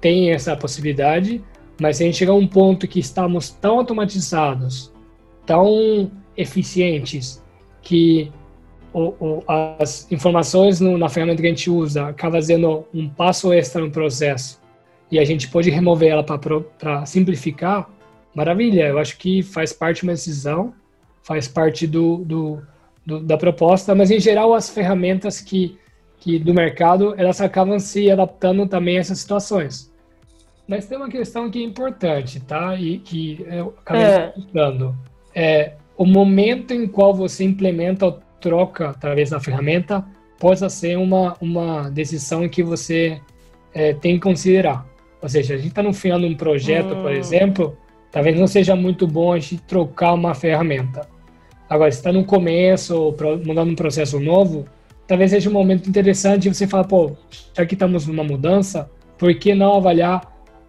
tem 0.00 0.32
essa 0.32 0.56
possibilidade, 0.56 1.42
mas 1.80 1.96
se 1.96 2.02
a 2.02 2.06
gente 2.06 2.18
chegar 2.18 2.32
a 2.32 2.36
um 2.36 2.46
ponto 2.46 2.88
que 2.88 2.98
estamos 2.98 3.50
tão 3.50 3.78
automatizados, 3.78 4.92
tão 5.46 6.10
eficientes, 6.36 7.42
que 7.82 8.32
o, 8.92 9.14
o, 9.20 9.44
as 9.46 10.10
informações 10.10 10.80
no, 10.80 10.98
na 10.98 11.08
ferramenta 11.08 11.40
que 11.40 11.46
a 11.46 11.50
gente 11.50 11.70
usa 11.70 12.08
acaba 12.08 12.40
sendo 12.40 12.84
um 12.92 13.08
passo 13.08 13.52
extra 13.52 13.80
no 13.80 13.90
processo 13.90 14.60
e 15.10 15.18
a 15.18 15.24
gente 15.24 15.48
pode 15.48 15.70
remover 15.70 16.10
ela 16.10 16.22
para 16.22 17.04
simplificar, 17.04 17.90
maravilha. 18.34 18.86
Eu 18.86 18.98
acho 18.98 19.18
que 19.18 19.42
faz 19.42 19.72
parte 19.72 19.98
de 19.98 20.02
uma 20.04 20.12
decisão, 20.12 20.72
faz 21.22 21.48
parte 21.48 21.86
do, 21.86 22.18
do, 22.18 22.62
do, 23.04 23.20
da 23.20 23.36
proposta, 23.36 23.94
mas 23.94 24.10
em 24.10 24.20
geral 24.20 24.54
as 24.54 24.70
ferramentas 24.70 25.40
que, 25.40 25.76
que 26.18 26.38
do 26.38 26.54
mercado 26.54 27.14
elas 27.18 27.40
acabam 27.40 27.78
se 27.78 28.10
adaptando 28.10 28.66
também 28.66 28.98
a 28.98 29.00
essas 29.00 29.18
situações. 29.18 29.90
Mas 30.68 30.86
tem 30.86 30.96
uma 30.96 31.08
questão 31.08 31.50
que 31.50 31.58
é 31.58 31.64
importante, 31.64 32.38
tá? 32.38 32.76
E 32.76 32.98
que 32.98 33.44
eu 33.50 33.74
acabei 33.80 34.04
é. 34.04 34.28
explicando. 34.28 34.96
É 35.34 35.72
o 35.96 36.06
momento 36.06 36.72
em 36.72 36.86
qual 36.86 37.12
você 37.12 37.44
implementa 37.44 38.06
o 38.06 38.20
troca 38.40 38.90
através 38.90 39.30
da 39.30 39.40
ferramenta 39.40 40.04
possa 40.38 40.68
ser 40.68 40.96
uma, 40.96 41.36
uma 41.40 41.90
decisão 41.90 42.48
que 42.48 42.62
você 42.62 43.20
é, 43.74 43.92
tem 43.92 44.14
que 44.14 44.20
considerar. 44.20 44.86
Ou 45.20 45.28
seja, 45.28 45.54
a 45.54 45.56
gente 45.58 45.68
está 45.68 45.82
no 45.82 45.92
final 45.92 46.18
de 46.18 46.26
um 46.26 46.34
projeto, 46.34 46.94
hum. 46.94 47.02
por 47.02 47.12
exemplo, 47.12 47.76
talvez 48.10 48.38
não 48.38 48.46
seja 48.46 48.74
muito 48.74 49.06
bom 49.06 49.32
a 49.32 49.38
gente 49.38 49.58
trocar 49.58 50.14
uma 50.14 50.34
ferramenta. 50.34 51.06
Agora, 51.68 51.90
se 51.92 51.98
está 51.98 52.12
no 52.12 52.24
começo 52.24 52.96
ou 52.96 53.16
mudando 53.44 53.70
um 53.70 53.76
processo 53.76 54.18
novo, 54.18 54.64
talvez 55.06 55.30
seja 55.30 55.48
um 55.48 55.52
momento 55.52 55.88
interessante 55.88 56.48
você 56.48 56.66
falar, 56.66 56.84
pô, 56.84 57.12
já 57.54 57.64
que 57.64 57.74
estamos 57.74 58.06
numa 58.06 58.24
mudança, 58.24 58.90
por 59.16 59.32
que 59.34 59.54
não 59.54 59.76
avaliar 59.76 60.20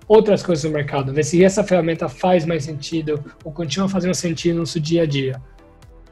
outras 0.08 0.44
coisas 0.44 0.66
no 0.66 0.72
mercado? 0.72 1.14
Ver 1.14 1.24
se 1.24 1.44
essa 1.44 1.64
ferramenta 1.64 2.10
faz 2.10 2.46
mais 2.46 2.66
sentido 2.66 3.24
ou 3.44 3.52
continua 3.52 3.88
fazendo 3.88 4.14
sentido 4.14 4.56
no 4.56 4.60
nosso 4.60 4.80
dia 4.80 5.04
a 5.04 5.06
dia. 5.06 5.42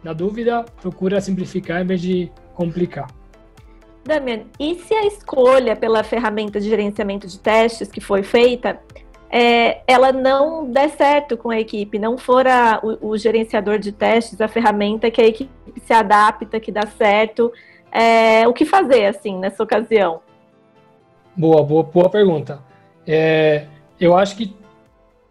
Na 0.03 0.13
dúvida, 0.13 0.65
procura 0.82 1.20
simplificar 1.20 1.82
em 1.82 1.86
vez 1.86 2.01
de 2.01 2.32
complicar. 2.53 3.08
Damian, 4.03 4.44
e 4.60 4.75
se 4.75 4.94
a 4.94 5.06
escolha 5.06 5.75
pela 5.75 6.03
ferramenta 6.03 6.60
de 6.60 6.70
gerenciamento 6.70 7.27
de 7.27 7.38
testes 7.38 7.89
que 7.89 8.01
foi 8.01 8.24
feita, 8.24 8.79
é, 9.29 9.82
ela 9.86 10.12
não 10.12 10.72
der 10.72 10.89
certo 10.89 11.38
com 11.38 11.51
a 11.51 11.60
equipe, 11.60 12.00
não 12.00 12.18
for 12.18 12.48
a, 12.48 12.79
o, 12.82 13.10
o, 13.12 13.18
gerenciador 13.18 13.77
de 13.77 13.91
testes, 13.91 14.41
a 14.41 14.48
ferramenta 14.48 15.12
que 15.12 15.22
a 15.22 15.27
equipe 15.27 15.51
se 15.86 15.94
adapta, 15.94 16.60
que 16.60 16.72
dá 16.72 16.88
certo, 16.88 17.51
é, 17.91 18.48
o 18.48 18.53
que 18.53 18.65
fazer, 18.65 19.06
assim, 19.06 19.38
nessa 19.38 19.62
ocasião? 19.62 20.22
Boa, 21.36 21.62
boa, 21.63 21.84
boa 21.84 22.10
pergunta. 22.10 22.60
É, 23.06 23.65
eu 24.00 24.18
acho 24.18 24.36
que 24.36 24.56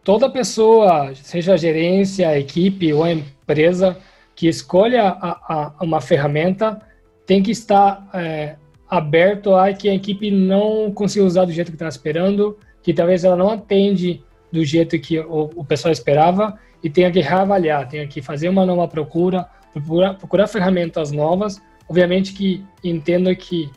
toda 0.05 0.31
pessoa, 0.31 1.13
seja 1.15 1.55
a 1.55 1.57
gerência, 1.57 2.29
a 2.29 2.39
equipe 2.39 2.93
ou 2.93 3.03
a 3.03 3.13
empresa, 3.13 3.97
que 4.39 4.47
escolha 4.47 5.03
a, 5.09 5.75
a, 5.81 5.85
uma 5.85 6.01
ferramenta 6.01 6.81
tem 7.27 7.43
que 7.43 7.51
estar 7.51 8.09
é, 8.15 8.55
aberto 8.89 9.53
a 9.53 9.73
que 9.73 9.89
a 9.89 9.95
equipe 9.95 10.31
não 10.31 10.93
consiga 10.93 11.25
usar 11.25 11.45
do 11.45 11.51
jeito 11.51 11.73
que 11.73 11.75
está 11.75 11.89
esperando, 11.89 12.57
que 12.81 12.95
talvez 12.95 13.25
ela 13.25 13.35
não 13.35 13.51
atende 13.51 14.23
do 14.53 14.65
jeito 14.65 14.97
que 15.01 15.19
o, 15.19 15.51
o 15.57 15.65
pessoal 15.65 15.91
esperava 15.91 16.57
e 16.85 16.89
tenha 16.89 17.11
que 17.11 17.19
reavaliar, 17.19 17.89
tenha 17.89 18.07
que 18.07 18.23
fazer 18.23 18.49
uma 18.49 18.65
nova 18.65 18.87
procura, 18.87 19.45
procurar, 19.73 20.15
procurar 20.15 20.47
ferramentas 20.47 21.11
novas. 21.11 21.61
Obviamente 21.89 22.33
que 22.33 22.65
entendo 22.85 23.35
que 23.35 23.69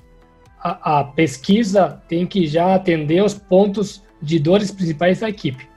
a, 0.59 0.99
a 0.99 1.03
pesquisa 1.05 1.99
tem 2.07 2.27
que 2.27 2.45
já 2.45 2.75
atender 2.75 3.23
os 3.23 3.33
pontos 3.33 4.03
de 4.21 4.37
dores 4.37 4.69
principais 4.69 5.21
da 5.21 5.27
equipe 5.27 5.70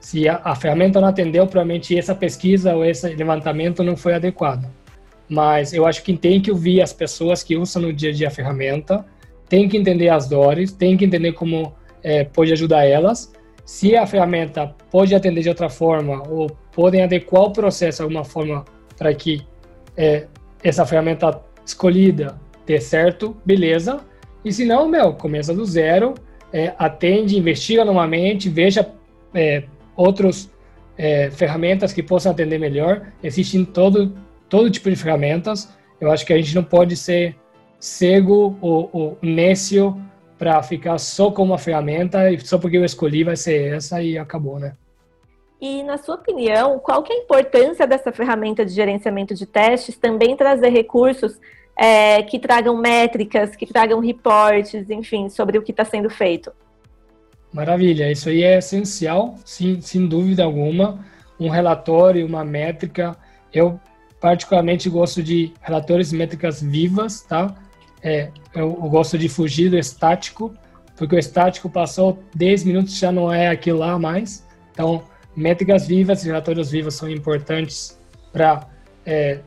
se 0.00 0.28
a, 0.28 0.40
a, 0.44 0.54
ferramenta 0.54 1.00
não 1.00 1.08
atendeu, 1.08 1.46
provavelmente 1.46 1.96
essa 1.98 2.14
pesquisa 2.14 2.74
ou 2.74 2.84
esse 2.84 3.08
levantamento 3.14 3.82
não 3.82 3.96
foi 3.96 4.14
adequado. 4.14 4.68
Mas 5.28 5.72
eu 5.72 5.86
acho 5.86 6.02
que 6.02 6.16
tem 6.16 6.40
que 6.40 6.50
ouvir 6.50 6.80
as 6.80 6.92
pessoas 6.92 7.42
que 7.42 7.56
usam 7.56 7.82
no 7.82 7.92
dia 7.92 8.10
a 8.10 8.12
dia 8.12 8.28
a 8.28 8.30
ferramenta, 8.30 9.04
tem 9.48 9.68
que 9.68 9.76
entender 9.76 10.08
as 10.08 10.28
dores, 10.28 10.72
tem 10.72 10.96
que 10.96 11.04
entender 11.04 11.32
como 11.32 11.72
é, 12.02 12.24
pode 12.24 12.52
ajudar 12.52 12.84
elas. 12.84 13.32
Se 13.64 13.96
a 13.96 14.06
ferramenta 14.06 14.74
pode 14.90 15.14
atender 15.14 15.42
de 15.42 15.48
outra 15.48 15.68
forma 15.68 16.22
ou 16.28 16.48
podem 16.72 17.02
adequar 17.02 17.42
o 17.42 17.52
processo 17.52 17.98
de 17.98 18.02
alguma 18.04 18.24
forma 18.24 18.64
para 18.96 19.12
que 19.14 19.42
é, 19.96 20.26
essa 20.62 20.86
ferramenta 20.86 21.40
escolhida 21.64 22.40
dê 22.66 22.80
certo, 22.80 23.36
beleza. 23.44 24.00
E 24.44 24.52
se 24.52 24.64
não, 24.64 24.88
meu, 24.88 25.12
começa 25.12 25.52
do 25.52 25.64
zero, 25.64 26.14
é, 26.52 26.72
atende, 26.78 27.36
investiga 27.36 27.84
novamente, 27.84 28.48
veja 28.48 28.88
é, 29.34 29.64
outras 29.98 30.48
é, 30.96 31.28
ferramentas 31.30 31.92
que 31.92 32.02
possam 32.02 32.30
atender 32.30 32.58
melhor. 32.58 33.12
Existem 33.22 33.64
todo, 33.64 34.16
todo 34.48 34.70
tipo 34.70 34.88
de 34.88 34.96
ferramentas. 34.96 35.68
Eu 36.00 36.10
acho 36.12 36.24
que 36.24 36.32
a 36.32 36.36
gente 36.36 36.54
não 36.54 36.62
pode 36.62 36.96
ser 36.96 37.36
cego 37.80 38.56
ou, 38.60 38.88
ou 38.92 39.18
nécio 39.20 40.00
para 40.38 40.62
ficar 40.62 40.96
só 40.98 41.32
com 41.32 41.42
uma 41.42 41.58
ferramenta 41.58 42.30
e 42.30 42.38
só 42.38 42.58
porque 42.58 42.76
eu 42.76 42.84
escolhi 42.84 43.24
vai 43.24 43.36
ser 43.36 43.74
essa 43.74 44.00
e 44.00 44.16
acabou, 44.16 44.60
né? 44.60 44.74
E 45.60 45.82
na 45.82 45.98
sua 45.98 46.14
opinião, 46.14 46.78
qual 46.78 47.02
que 47.02 47.12
é 47.12 47.16
a 47.16 47.18
importância 47.18 47.84
dessa 47.84 48.12
ferramenta 48.12 48.64
de 48.64 48.72
gerenciamento 48.72 49.34
de 49.34 49.44
testes 49.44 49.96
também 49.96 50.36
trazer 50.36 50.68
recursos 50.68 51.40
é, 51.76 52.22
que 52.22 52.38
tragam 52.38 52.76
métricas, 52.76 53.56
que 53.56 53.66
tragam 53.66 53.98
reportes, 53.98 54.88
enfim, 54.88 55.28
sobre 55.28 55.58
o 55.58 55.62
que 55.62 55.72
está 55.72 55.84
sendo 55.84 56.08
feito? 56.08 56.52
Maravilha, 57.52 58.10
isso 58.10 58.28
aí 58.28 58.42
é 58.42 58.58
essencial, 58.58 59.36
sim, 59.44 59.80
sem 59.80 60.06
dúvida 60.06 60.44
alguma. 60.44 61.04
Um 61.40 61.48
relatório, 61.48 62.26
uma 62.26 62.44
métrica. 62.44 63.16
Eu 63.52 63.80
particularmente 64.20 64.90
gosto 64.90 65.22
de 65.22 65.52
relatórios 65.60 66.12
e 66.12 66.16
métricas 66.16 66.62
vivas, 66.62 67.22
tá? 67.22 67.54
É, 68.02 68.30
eu, 68.54 68.78
eu, 68.82 68.90
gosto 68.90 69.16
de 69.16 69.28
fugir 69.28 69.70
do 69.70 69.78
estático, 69.78 70.54
porque 70.96 71.16
o 71.16 71.18
estático 71.18 71.70
passou 71.70 72.18
10 72.34 72.64
minutos 72.64 72.98
já 72.98 73.10
não 73.10 73.32
é 73.32 73.48
aquilo 73.48 73.78
lá 73.78 73.98
mais. 73.98 74.46
Então, 74.72 75.04
métricas 75.34 75.86
vivas 75.86 76.24
e 76.24 76.26
relatórios 76.26 76.70
vivos 76.70 76.94
são 76.94 77.08
importantes 77.08 77.98
para 78.32 78.68
é, 79.06 79.40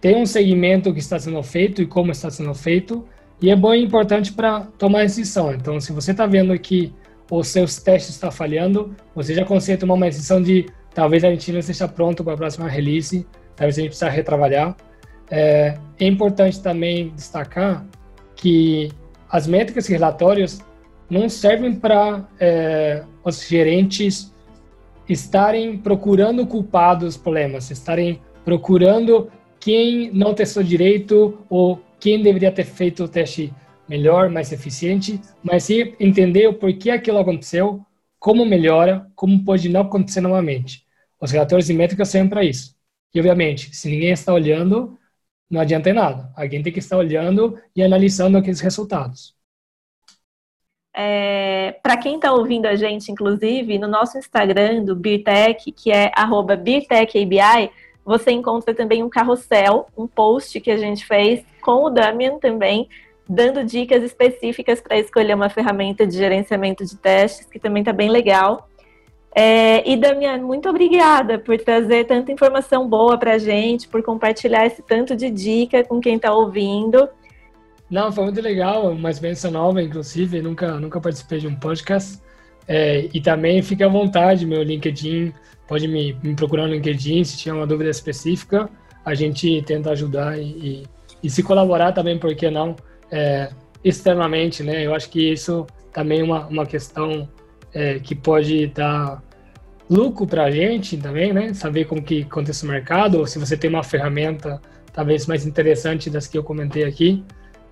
ter 0.00 0.16
um 0.16 0.26
segmento 0.26 0.92
que 0.92 0.98
está 0.98 1.18
sendo 1.18 1.42
feito 1.42 1.82
e 1.82 1.86
como 1.86 2.10
está 2.10 2.30
sendo 2.30 2.54
feito. 2.54 3.06
E 3.40 3.50
é 3.50 3.56
bom 3.56 3.74
e 3.74 3.82
importante 3.82 4.32
para 4.32 4.62
tomar 4.78 5.02
decisão. 5.02 5.52
Então, 5.52 5.80
se 5.80 5.92
você 5.92 6.12
está 6.12 6.24
vendo 6.26 6.56
que 6.58 6.92
os 7.30 7.48
seus 7.48 7.78
testes 7.78 8.14
estão 8.14 8.30
falhando, 8.30 8.94
você 9.14 9.34
já 9.34 9.44
consegue 9.44 9.80
tomar 9.80 9.94
uma 9.94 10.06
decisão 10.06 10.42
de 10.42 10.66
talvez 10.94 11.24
a 11.24 11.30
gente 11.30 11.50
não 11.52 11.58
esteja 11.58 11.88
pronto 11.88 12.22
para 12.22 12.34
a 12.34 12.36
próxima 12.36 12.68
release, 12.68 13.26
talvez 13.56 13.78
a 13.78 13.80
gente 13.80 13.90
precisa 13.90 14.10
retrabalhar. 14.10 14.76
É, 15.30 15.76
é 15.98 16.06
importante 16.06 16.60
também 16.62 17.08
destacar 17.10 17.84
que 18.36 18.90
as 19.28 19.46
métricas 19.46 19.88
e 19.88 19.92
relatórios 19.92 20.60
não 21.08 21.28
servem 21.28 21.74
para 21.74 22.28
é, 22.38 23.02
os 23.24 23.46
gerentes 23.46 24.32
estarem 25.08 25.76
procurando 25.76 26.46
culpados 26.46 27.14
dos 27.14 27.16
problemas, 27.16 27.70
estarem 27.70 28.20
procurando 28.44 29.30
quem 29.58 30.10
não 30.12 30.34
testou 30.34 30.62
direito 30.62 31.38
ou 31.48 31.80
quem 31.98 32.22
deveria 32.22 32.52
ter 32.52 32.64
feito 32.64 33.04
o 33.04 33.08
teste 33.08 33.52
melhor, 33.88 34.30
mais 34.30 34.52
eficiente, 34.52 35.20
mas 35.42 35.64
sim 35.64 35.94
entender 36.00 36.46
o 36.46 36.54
porquê 36.54 36.90
aquilo 36.90 37.18
aconteceu, 37.18 37.84
como 38.18 38.44
melhora, 38.44 39.10
como 39.14 39.44
pode 39.44 39.68
não 39.68 39.82
acontecer 39.82 40.20
novamente. 40.20 40.84
Os 41.20 41.30
relatórios 41.30 41.68
e 41.70 41.74
métricas 41.74 42.08
servem 42.08 42.30
para 42.30 42.44
isso. 42.44 42.74
E, 43.14 43.18
obviamente, 43.18 43.74
se 43.74 43.88
ninguém 43.88 44.10
está 44.10 44.32
olhando, 44.32 44.98
não 45.50 45.60
adianta 45.60 45.90
em 45.90 45.92
nada. 45.92 46.32
Alguém 46.36 46.62
tem 46.62 46.72
que 46.72 46.78
estar 46.78 46.96
olhando 46.96 47.58
e 47.76 47.82
analisando 47.82 48.36
aqueles 48.38 48.60
resultados. 48.60 49.34
É, 50.96 51.72
para 51.82 51.96
quem 51.96 52.16
está 52.16 52.32
ouvindo 52.32 52.66
a 52.66 52.76
gente, 52.76 53.10
inclusive, 53.10 53.78
no 53.78 53.88
nosso 53.88 54.16
Instagram 54.16 54.84
do 54.84 54.94
Beertech, 54.94 55.72
que 55.72 55.90
é 55.90 56.10
BeerTechABI, 56.62 57.70
você 58.04 58.30
encontra 58.30 58.74
também 58.74 59.02
um 59.02 59.08
carrossel, 59.08 59.86
um 59.96 60.06
post 60.06 60.60
que 60.60 60.70
a 60.70 60.76
gente 60.76 61.04
fez 61.04 61.44
com 61.60 61.84
o 61.84 61.90
Damian 61.90 62.38
também, 62.38 62.88
dando 63.28 63.64
dicas 63.64 64.02
específicas 64.02 64.80
para 64.80 64.98
escolher 64.98 65.34
uma 65.34 65.48
ferramenta 65.48 66.06
de 66.06 66.16
gerenciamento 66.16 66.84
de 66.84 66.96
testes, 66.96 67.46
que 67.46 67.58
também 67.58 67.82
está 67.82 67.92
bem 67.92 68.10
legal. 68.10 68.68
É, 69.34 69.88
e 69.90 69.96
Damian, 69.96 70.38
muito 70.38 70.68
obrigada 70.68 71.38
por 71.38 71.58
trazer 71.58 72.04
tanta 72.04 72.30
informação 72.30 72.88
boa 72.88 73.18
para 73.18 73.32
a 73.32 73.38
gente, 73.38 73.88
por 73.88 74.02
compartilhar 74.02 74.64
esse 74.64 74.80
tanto 74.82 75.16
de 75.16 75.28
dica 75.28 75.82
com 75.82 76.00
quem 76.00 76.16
está 76.16 76.32
ouvindo. 76.32 77.08
Não, 77.90 78.12
foi 78.12 78.24
muito 78.24 78.40
legal, 78.40 78.92
uma 78.92 79.10
experiência 79.10 79.50
nova, 79.50 79.82
inclusive, 79.82 80.40
nunca, 80.40 80.78
nunca 80.78 81.00
participei 81.00 81.40
de 81.40 81.48
um 81.48 81.56
podcast. 81.56 82.22
É, 82.66 83.08
e 83.12 83.20
também 83.20 83.60
fique 83.60 83.82
à 83.82 83.88
vontade, 83.88 84.46
meu 84.46 84.62
LinkedIn, 84.62 85.34
pode 85.66 85.86
me, 85.88 86.16
me, 86.22 86.34
procurar 86.34 86.66
no 86.66 86.74
LinkedIn 86.74 87.24
se 87.24 87.36
tiver 87.36 87.54
uma 87.54 87.66
dúvida 87.66 87.90
específica, 87.90 88.70
a 89.04 89.14
gente 89.14 89.62
tenta 89.62 89.90
ajudar 89.90 90.38
e, 90.38 90.42
e, 90.42 90.82
e 91.24 91.28
se 91.28 91.42
colaborar 91.42 91.92
também, 91.92 92.18
por 92.18 92.34
que 92.34 92.50
não? 92.50 92.74
É, 93.14 93.48
externamente, 93.84 94.64
né? 94.64 94.84
Eu 94.84 94.92
acho 94.92 95.08
que 95.08 95.32
isso 95.32 95.64
também 95.92 96.20
é 96.20 96.24
uma, 96.24 96.46
uma 96.48 96.66
questão 96.66 97.28
é, 97.72 98.00
que 98.00 98.12
pode 98.12 98.66
dar 98.66 99.22
lucro 99.88 100.26
para 100.26 100.44
a 100.44 100.50
gente 100.50 100.96
também, 100.96 101.32
né? 101.32 101.54
Saber 101.54 101.84
como 101.84 102.02
que 102.02 102.22
acontece 102.22 102.64
o 102.64 102.68
mercado, 102.68 103.20
ou 103.20 103.26
se 103.26 103.38
você 103.38 103.56
tem 103.56 103.70
uma 103.70 103.84
ferramenta 103.84 104.60
talvez 104.92 105.26
mais 105.26 105.46
interessante 105.46 106.10
das 106.10 106.26
que 106.26 106.36
eu 106.36 106.42
comentei 106.42 106.84
aqui, 106.84 107.24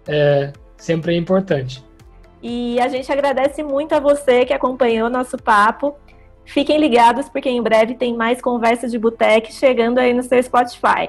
é, 0.07 0.53
sempre 0.77 1.15
é 1.15 1.17
importante. 1.17 1.85
E 2.41 2.79
a 2.81 2.89
gente 2.89 3.11
agradece 3.11 3.63
muito 3.63 3.95
a 3.95 4.01
você 4.01 4.45
que 4.45 4.53
acompanhou 4.53 5.11
nosso 5.11 5.37
papo. 5.37 5.97
Fiquem 6.45 6.79
ligados 6.79 7.29
porque 7.29 7.49
em 7.49 7.63
breve 7.63 7.95
tem 7.95 8.17
mais 8.17 8.41
conversas 8.41 8.91
de 8.91 8.99
boteque 8.99 9.53
chegando 9.53 9.99
aí 9.99 10.13
no 10.13 10.23
seu 10.23 10.41
Spotify. 10.43 11.09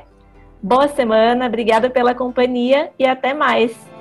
Boa 0.62 0.88
semana, 0.88 1.48
obrigada 1.48 1.90
pela 1.90 2.16
companhia 2.16 2.92
e 2.98 3.06
até 3.06 3.34
mais. 3.34 3.93